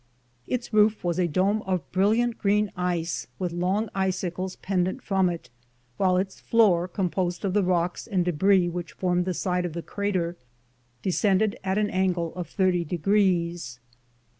[0.47, 5.51] Its roof was a dome of brilliant green ice with long icicles pendent from it,
[5.97, 9.83] while its floor, composed of the rocks and debris which formed the side of the
[9.83, 10.35] crater,
[11.03, 13.79] descended at an angle of thirty degrees.